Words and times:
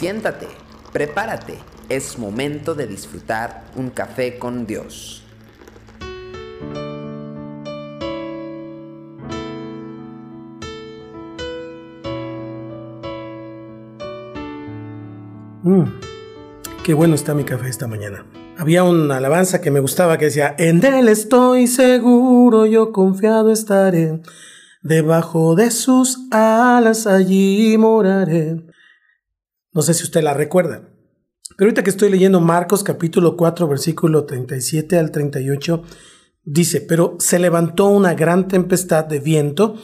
Siéntate, 0.00 0.48
prepárate, 0.94 1.58
es 1.90 2.18
momento 2.18 2.74
de 2.74 2.86
disfrutar 2.86 3.64
un 3.76 3.90
café 3.90 4.38
con 4.38 4.66
Dios. 4.66 5.22
Mmm, 15.62 15.84
qué 16.82 16.94
bueno 16.94 17.14
está 17.14 17.34
mi 17.34 17.44
café 17.44 17.68
esta 17.68 17.86
mañana. 17.86 18.24
Había 18.56 18.84
una 18.84 19.18
alabanza 19.18 19.60
que 19.60 19.70
me 19.70 19.80
gustaba 19.80 20.16
que 20.16 20.24
decía, 20.24 20.54
en 20.56 20.82
él 20.82 21.08
estoy 21.08 21.66
seguro, 21.66 22.64
yo 22.64 22.92
confiado 22.92 23.52
estaré, 23.52 24.22
debajo 24.80 25.54
de 25.56 25.70
sus 25.70 26.26
alas 26.30 27.06
allí 27.06 27.76
moraré. 27.76 28.69
No 29.72 29.82
sé 29.82 29.94
si 29.94 30.04
usted 30.04 30.22
la 30.22 30.34
recuerda. 30.34 30.88
Pero 31.56 31.68
ahorita 31.68 31.84
que 31.84 31.90
estoy 31.90 32.10
leyendo 32.10 32.40
Marcos 32.40 32.82
capítulo 32.82 33.36
4 33.36 33.68
versículo 33.68 34.24
37 34.24 34.98
al 34.98 35.10
38, 35.10 35.82
dice, 36.44 36.80
pero 36.80 37.16
se 37.18 37.38
levantó 37.38 37.86
una 37.86 38.14
gran 38.14 38.48
tempestad 38.48 39.04
de 39.04 39.20
viento 39.20 39.76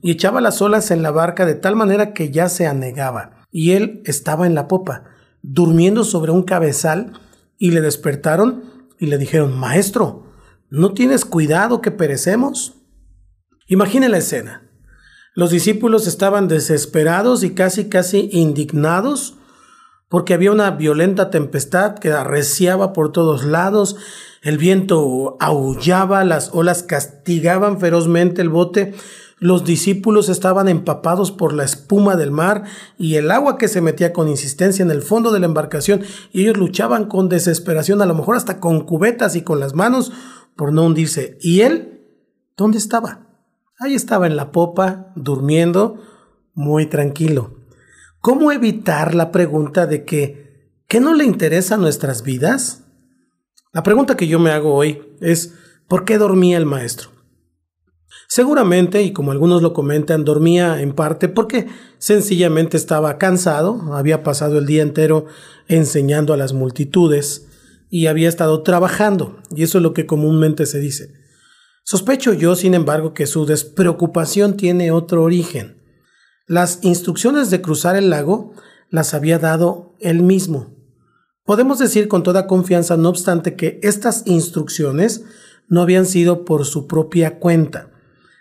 y 0.00 0.10
echaba 0.10 0.40
las 0.40 0.62
olas 0.62 0.90
en 0.90 1.02
la 1.02 1.10
barca 1.10 1.44
de 1.44 1.54
tal 1.54 1.76
manera 1.76 2.12
que 2.12 2.30
ya 2.30 2.48
se 2.48 2.66
anegaba, 2.66 3.46
y 3.50 3.72
él 3.72 4.02
estaba 4.04 4.46
en 4.46 4.54
la 4.54 4.68
popa 4.68 5.04
durmiendo 5.42 6.04
sobre 6.04 6.32
un 6.32 6.42
cabezal 6.42 7.12
y 7.58 7.70
le 7.70 7.80
despertaron 7.80 8.88
y 8.98 9.06
le 9.06 9.18
dijeron, 9.18 9.58
Maestro, 9.58 10.32
¿no 10.70 10.94
tienes 10.94 11.24
cuidado 11.24 11.80
que 11.80 11.90
perecemos? 11.90 12.82
Imagine 13.66 14.08
la 14.08 14.18
escena. 14.18 14.70
Los 15.34 15.50
discípulos 15.50 16.06
estaban 16.06 16.48
desesperados 16.48 17.42
y 17.42 17.54
casi 17.54 17.88
casi 17.88 18.28
indignados 18.32 19.34
porque 20.08 20.34
había 20.34 20.52
una 20.52 20.70
violenta 20.70 21.30
tempestad 21.30 21.98
que 21.98 22.12
arreciaba 22.12 22.92
por 22.92 23.10
todos 23.10 23.44
lados, 23.44 23.96
el 24.42 24.58
viento 24.58 25.36
aullaba, 25.40 26.22
las 26.24 26.50
olas 26.52 26.82
castigaban 26.84 27.80
ferozmente 27.80 28.42
el 28.42 28.48
bote 28.48 28.94
los 29.44 29.64
discípulos 29.64 30.30
estaban 30.30 30.68
empapados 30.68 31.32
por 31.32 31.52
la 31.52 31.64
espuma 31.64 32.16
del 32.16 32.30
mar 32.30 32.64
y 32.96 33.16
el 33.16 33.30
agua 33.30 33.58
que 33.58 33.68
se 33.68 33.80
metía 33.80 34.12
con 34.12 34.28
insistencia 34.28 34.82
en 34.82 34.90
el 34.90 35.02
fondo 35.02 35.32
de 35.32 35.40
la 35.40 35.44
embarcación 35.44 36.02
y 36.32 36.42
ellos 36.42 36.56
luchaban 36.56 37.06
con 37.06 37.28
desesperación, 37.28 38.00
a 38.00 38.06
lo 38.06 38.14
mejor 38.14 38.36
hasta 38.36 38.60
con 38.60 38.86
cubetas 38.86 39.36
y 39.36 39.42
con 39.42 39.60
las 39.60 39.74
manos 39.74 40.12
por 40.56 40.72
no 40.72 40.84
hundirse. 40.84 41.36
¿Y 41.42 41.60
él? 41.60 42.06
¿Dónde 42.56 42.78
estaba? 42.78 43.33
Ahí 43.80 43.94
estaba 43.94 44.26
en 44.26 44.36
la 44.36 44.52
popa, 44.52 45.12
durmiendo, 45.16 46.00
muy 46.54 46.86
tranquilo. 46.86 47.56
¿Cómo 48.20 48.52
evitar 48.52 49.14
la 49.14 49.32
pregunta 49.32 49.86
de 49.86 50.04
que, 50.04 50.70
¿qué 50.86 51.00
no 51.00 51.12
le 51.12 51.24
interesa 51.24 51.76
nuestras 51.76 52.22
vidas? 52.22 52.84
La 53.72 53.82
pregunta 53.82 54.16
que 54.16 54.28
yo 54.28 54.38
me 54.38 54.52
hago 54.52 54.74
hoy 54.74 55.02
es, 55.20 55.54
¿por 55.88 56.04
qué 56.04 56.18
dormía 56.18 56.56
el 56.56 56.66
maestro? 56.66 57.10
Seguramente, 58.28 59.02
y 59.02 59.12
como 59.12 59.32
algunos 59.32 59.60
lo 59.60 59.72
comentan, 59.72 60.24
dormía 60.24 60.80
en 60.80 60.92
parte 60.94 61.28
porque 61.28 61.66
sencillamente 61.98 62.76
estaba 62.76 63.18
cansado, 63.18 63.92
había 63.94 64.22
pasado 64.22 64.58
el 64.58 64.66
día 64.66 64.82
entero 64.82 65.26
enseñando 65.66 66.32
a 66.32 66.36
las 66.36 66.52
multitudes 66.52 67.48
y 67.90 68.06
había 68.06 68.28
estado 68.28 68.62
trabajando, 68.62 69.40
y 69.50 69.64
eso 69.64 69.78
es 69.78 69.82
lo 69.82 69.94
que 69.94 70.06
comúnmente 70.06 70.64
se 70.66 70.78
dice. 70.78 71.23
Sospecho 71.84 72.32
yo, 72.32 72.56
sin 72.56 72.74
embargo, 72.74 73.12
que 73.12 73.26
su 73.26 73.44
despreocupación 73.44 74.56
tiene 74.56 74.90
otro 74.90 75.22
origen. 75.22 75.82
Las 76.46 76.78
instrucciones 76.82 77.50
de 77.50 77.60
cruzar 77.60 77.94
el 77.96 78.10
lago 78.10 78.54
las 78.88 79.12
había 79.12 79.38
dado 79.38 79.94
él 80.00 80.22
mismo. 80.22 80.74
Podemos 81.44 81.78
decir 81.78 82.08
con 82.08 82.22
toda 82.22 82.46
confianza, 82.46 82.96
no 82.96 83.10
obstante, 83.10 83.54
que 83.54 83.78
estas 83.82 84.22
instrucciones 84.26 85.24
no 85.68 85.82
habían 85.82 86.06
sido 86.06 86.46
por 86.46 86.64
su 86.64 86.86
propia 86.86 87.38
cuenta. 87.38 87.90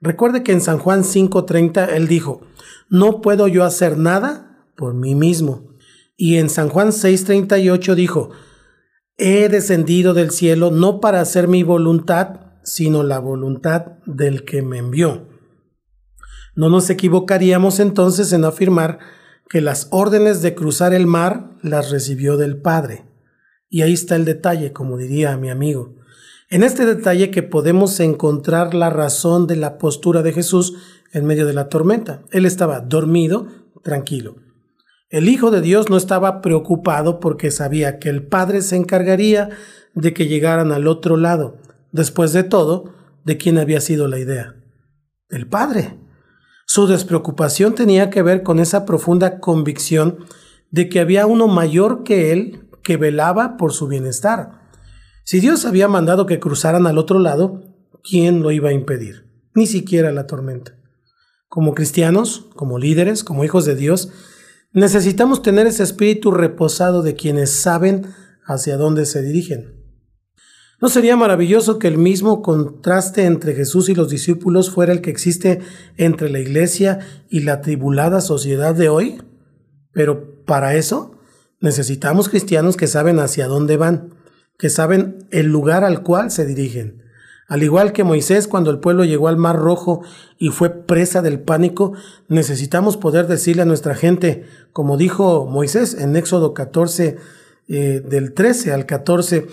Recuerde 0.00 0.44
que 0.44 0.52
en 0.52 0.60
San 0.60 0.78
Juan 0.78 1.02
5:30 1.02 1.88
él 1.94 2.06
dijo, 2.06 2.42
no 2.88 3.20
puedo 3.20 3.48
yo 3.48 3.64
hacer 3.64 3.98
nada 3.98 4.68
por 4.76 4.94
mí 4.94 5.16
mismo. 5.16 5.74
Y 6.16 6.36
en 6.36 6.48
San 6.48 6.68
Juan 6.68 6.88
6:38 6.88 7.94
dijo, 7.96 8.30
he 9.16 9.48
descendido 9.48 10.14
del 10.14 10.30
cielo 10.30 10.70
no 10.70 11.00
para 11.00 11.20
hacer 11.20 11.48
mi 11.48 11.64
voluntad, 11.64 12.43
sino 12.64 13.02
la 13.02 13.18
voluntad 13.18 13.98
del 14.06 14.44
que 14.44 14.62
me 14.62 14.78
envió. 14.78 15.28
No 16.56 16.68
nos 16.68 16.90
equivocaríamos 16.90 17.80
entonces 17.80 18.32
en 18.32 18.44
afirmar 18.44 18.98
que 19.48 19.60
las 19.60 19.88
órdenes 19.90 20.42
de 20.42 20.54
cruzar 20.54 20.94
el 20.94 21.06
mar 21.06 21.50
las 21.62 21.90
recibió 21.90 22.36
del 22.36 22.60
Padre. 22.60 23.04
Y 23.68 23.82
ahí 23.82 23.92
está 23.92 24.16
el 24.16 24.24
detalle, 24.24 24.72
como 24.72 24.96
diría 24.96 25.36
mi 25.36 25.50
amigo. 25.50 25.96
En 26.50 26.62
este 26.62 26.86
detalle 26.86 27.30
que 27.30 27.42
podemos 27.42 27.98
encontrar 28.00 28.74
la 28.74 28.90
razón 28.90 29.46
de 29.46 29.56
la 29.56 29.78
postura 29.78 30.22
de 30.22 30.32
Jesús 30.32 30.74
en 31.12 31.24
medio 31.26 31.46
de 31.46 31.54
la 31.54 31.68
tormenta. 31.68 32.22
Él 32.30 32.46
estaba 32.46 32.80
dormido, 32.80 33.48
tranquilo. 33.82 34.36
El 35.10 35.28
Hijo 35.28 35.50
de 35.50 35.60
Dios 35.60 35.90
no 35.90 35.96
estaba 35.96 36.40
preocupado 36.40 37.20
porque 37.20 37.50
sabía 37.50 37.98
que 37.98 38.08
el 38.08 38.26
Padre 38.26 38.62
se 38.62 38.76
encargaría 38.76 39.50
de 39.94 40.12
que 40.12 40.26
llegaran 40.26 40.72
al 40.72 40.86
otro 40.86 41.16
lado. 41.16 41.58
Después 41.94 42.32
de 42.32 42.42
todo, 42.42 42.92
¿de 43.24 43.36
quién 43.36 43.56
había 43.56 43.80
sido 43.80 44.08
la 44.08 44.18
idea? 44.18 44.56
El 45.28 45.46
Padre. 45.46 45.96
Su 46.66 46.88
despreocupación 46.88 47.76
tenía 47.76 48.10
que 48.10 48.20
ver 48.20 48.42
con 48.42 48.58
esa 48.58 48.84
profunda 48.84 49.38
convicción 49.38 50.18
de 50.72 50.88
que 50.88 50.98
había 50.98 51.26
uno 51.26 51.46
mayor 51.46 52.02
que 52.02 52.32
él 52.32 52.68
que 52.82 52.96
velaba 52.96 53.56
por 53.56 53.72
su 53.72 53.86
bienestar. 53.86 54.72
Si 55.22 55.38
Dios 55.38 55.66
había 55.66 55.86
mandado 55.86 56.26
que 56.26 56.40
cruzaran 56.40 56.88
al 56.88 56.98
otro 56.98 57.20
lado, 57.20 57.62
¿quién 58.02 58.42
lo 58.42 58.50
iba 58.50 58.70
a 58.70 58.74
impedir? 58.74 59.30
Ni 59.54 59.68
siquiera 59.68 60.10
la 60.10 60.26
tormenta. 60.26 60.76
Como 61.46 61.76
cristianos, 61.76 62.46
como 62.56 62.80
líderes, 62.80 63.22
como 63.22 63.44
hijos 63.44 63.66
de 63.66 63.76
Dios, 63.76 64.10
necesitamos 64.72 65.42
tener 65.42 65.68
ese 65.68 65.84
espíritu 65.84 66.32
reposado 66.32 67.04
de 67.04 67.14
quienes 67.14 67.52
saben 67.52 68.08
hacia 68.44 68.76
dónde 68.76 69.06
se 69.06 69.22
dirigen. 69.22 69.73
¿No 70.84 70.90
sería 70.90 71.16
maravilloso 71.16 71.78
que 71.78 71.88
el 71.88 71.96
mismo 71.96 72.42
contraste 72.42 73.24
entre 73.24 73.54
Jesús 73.54 73.88
y 73.88 73.94
los 73.94 74.10
discípulos 74.10 74.68
fuera 74.70 74.92
el 74.92 75.00
que 75.00 75.08
existe 75.08 75.60
entre 75.96 76.28
la 76.28 76.40
iglesia 76.40 76.98
y 77.30 77.40
la 77.40 77.62
tribulada 77.62 78.20
sociedad 78.20 78.74
de 78.74 78.90
hoy? 78.90 79.22
Pero 79.92 80.44
para 80.44 80.74
eso 80.74 81.12
necesitamos 81.58 82.28
cristianos 82.28 82.76
que 82.76 82.86
saben 82.86 83.18
hacia 83.18 83.46
dónde 83.46 83.78
van, 83.78 84.12
que 84.58 84.68
saben 84.68 85.26
el 85.30 85.46
lugar 85.46 85.84
al 85.84 86.02
cual 86.02 86.30
se 86.30 86.44
dirigen. 86.44 87.02
Al 87.48 87.62
igual 87.62 87.94
que 87.94 88.04
Moisés 88.04 88.46
cuando 88.46 88.70
el 88.70 88.78
pueblo 88.78 89.06
llegó 89.06 89.28
al 89.28 89.38
Mar 89.38 89.56
Rojo 89.56 90.02
y 90.36 90.50
fue 90.50 90.68
presa 90.68 91.22
del 91.22 91.40
pánico, 91.40 91.94
necesitamos 92.28 92.98
poder 92.98 93.26
decirle 93.26 93.62
a 93.62 93.64
nuestra 93.64 93.94
gente, 93.94 94.44
como 94.74 94.98
dijo 94.98 95.46
Moisés 95.46 95.94
en 95.94 96.14
Éxodo 96.14 96.52
14, 96.52 97.16
eh, 97.68 98.02
del 98.06 98.34
13 98.34 98.74
al 98.74 98.84
14, 98.84 99.46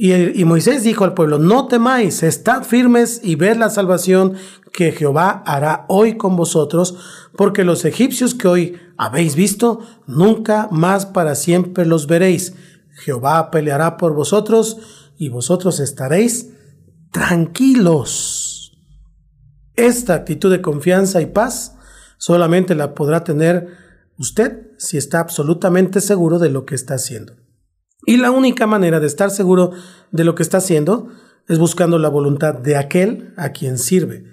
y, 0.00 0.44
Moisés 0.44 0.84
dijo 0.84 1.02
al 1.02 1.14
pueblo, 1.14 1.38
no 1.38 1.66
temáis, 1.66 2.22
estad 2.22 2.62
firmes 2.62 3.20
y 3.22 3.34
ved 3.34 3.56
la 3.56 3.68
salvación 3.68 4.34
que 4.72 4.92
Jehová 4.92 5.42
hará 5.44 5.86
hoy 5.88 6.16
con 6.16 6.36
vosotros, 6.36 6.96
porque 7.36 7.64
los 7.64 7.84
egipcios 7.84 8.34
que 8.34 8.46
hoy 8.46 8.76
habéis 8.96 9.34
visto, 9.34 9.80
nunca 10.06 10.68
más 10.70 11.04
para 11.04 11.34
siempre 11.34 11.84
los 11.84 12.06
veréis 12.06 12.54
Jehová 12.98 13.50
peleará 13.50 13.96
por 13.96 14.14
vosotros 14.14 14.78
y 15.16 15.28
vosotros 15.28 15.80
estaréis 15.80 16.50
tranquilos. 17.12 18.78
Esta 19.76 20.14
actitud 20.14 20.50
de 20.50 20.60
confianza 20.60 21.20
y 21.20 21.26
paz 21.26 21.76
solamente 22.18 22.74
la 22.74 22.94
podrá 22.94 23.22
tener 23.24 23.68
usted 24.18 24.72
si 24.78 24.96
está 24.96 25.20
absolutamente 25.20 26.00
seguro 26.00 26.38
de 26.38 26.50
lo 26.50 26.66
que 26.66 26.74
está 26.74 26.94
haciendo. 26.94 27.34
Y 28.08 28.16
la 28.16 28.30
única 28.30 28.66
manera 28.66 29.00
de 29.00 29.06
estar 29.06 29.30
seguro 29.30 29.72
de 30.12 30.24
lo 30.24 30.34
que 30.34 30.42
está 30.42 30.56
haciendo 30.56 31.08
es 31.46 31.58
buscando 31.58 31.98
la 31.98 32.08
voluntad 32.08 32.54
de 32.54 32.74
aquel 32.74 33.34
a 33.36 33.50
quien 33.50 33.76
sirve. 33.76 34.24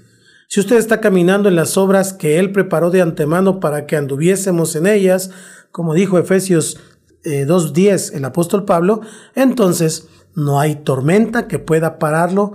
Si 0.47 0.61
usted 0.61 0.77
está 0.77 1.01
caminando 1.01 1.49
en 1.49 1.57
las 1.57 1.75
obras 1.75 2.13
que 2.13 2.39
Él 2.39 2.53
preparó 2.53 2.89
de 2.89 3.01
antemano 3.01 3.59
para 3.59 3.85
que 3.85 3.97
anduviésemos 3.97 4.77
en 4.77 4.87
ellas, 4.87 5.31
como 5.73 5.93
dijo 5.93 6.17
Efesios 6.17 6.77
2.10 7.25 8.13
eh, 8.13 8.17
el 8.17 8.23
apóstol 8.23 8.63
Pablo, 8.63 9.01
entonces 9.35 10.07
no 10.35 10.61
hay 10.61 10.75
tormenta 10.75 11.49
que 11.49 11.59
pueda 11.59 11.99
pararlo, 11.99 12.53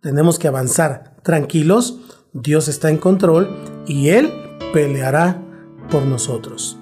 tenemos 0.00 0.38
que 0.38 0.48
avanzar 0.48 1.16
tranquilos, 1.22 1.98
Dios 2.32 2.68
está 2.68 2.88
en 2.88 2.96
control 2.96 3.54
y 3.86 4.08
Él 4.08 4.32
peleará 4.72 5.38
por 5.90 6.06
nosotros. 6.06 6.78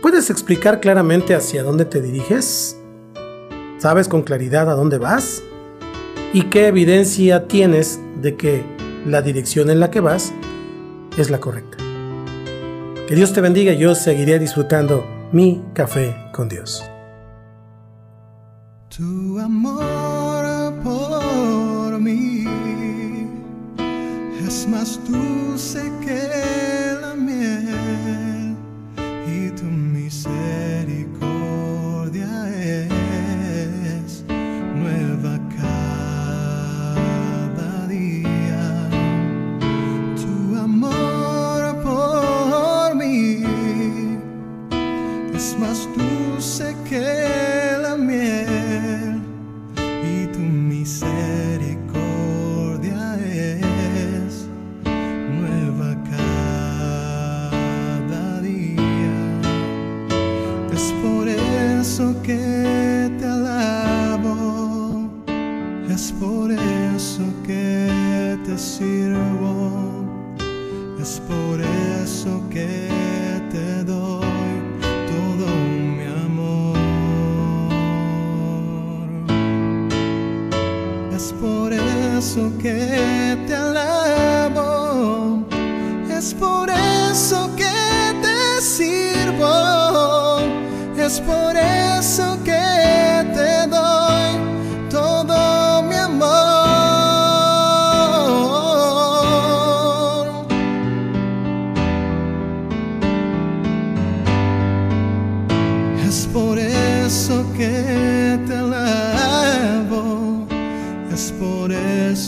¿Puedes 0.00 0.30
explicar 0.30 0.80
claramente 0.80 1.34
hacia 1.34 1.62
dónde 1.62 1.84
te 1.84 2.00
diriges? 2.00 2.77
¿Sabes 3.78 4.08
con 4.08 4.22
claridad 4.22 4.68
a 4.68 4.74
dónde 4.74 4.98
vas? 4.98 5.40
¿Y 6.32 6.44
qué 6.44 6.66
evidencia 6.66 7.46
tienes 7.46 8.00
de 8.20 8.36
que 8.36 8.64
la 9.06 9.22
dirección 9.22 9.70
en 9.70 9.78
la 9.78 9.90
que 9.90 10.00
vas 10.00 10.32
es 11.16 11.30
la 11.30 11.38
correcta? 11.38 11.78
Que 13.06 13.14
Dios 13.14 13.32
te 13.32 13.40
bendiga, 13.40 13.72
yo 13.72 13.94
seguiré 13.94 14.40
disfrutando 14.40 15.06
mi 15.30 15.62
café 15.74 16.16
con 16.32 16.48
Dios. 16.48 16.82
Tu 18.88 19.38
amor 19.38 20.74
por 20.82 22.00
mí 22.00 22.44
es 24.44 24.66
más 24.68 24.98
dulce 25.08 25.90
que 26.04 26.98
la 27.00 27.14
miel 27.14 28.56
y 29.26 29.50
tu 29.50 29.64
más 45.58 45.88
dulce 45.96 46.76
que 46.88 47.76
la 47.82 47.96
miel 47.96 49.20
y 50.04 50.26
tu 50.32 50.38
misericordia 50.38 53.18
es 53.24 54.46
nueva 55.40 55.96
cada 58.10 58.40
día. 58.40 59.40
Es 60.72 60.92
por 61.02 61.26
eso 61.28 62.14
que 62.22 63.10
te 63.18 63.26
alabo, 63.26 65.10
es 65.88 66.12
por 66.12 66.52
eso 66.52 67.24
que 67.44 68.38
te 68.44 68.56
sirvo, 68.56 70.04
es 71.00 71.20
por 71.26 71.60
eso 71.60 72.40
que 72.50 72.87
eso 82.38 82.97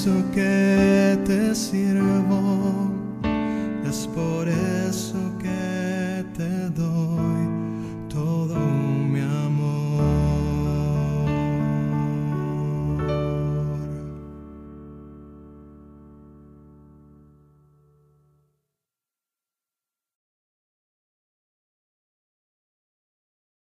eso 0.00 0.24
que 0.32 1.18
te 1.26 1.54
sirvo, 1.54 2.59